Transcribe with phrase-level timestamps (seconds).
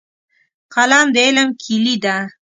[0.73, 2.17] قلم د علم کیلي ده.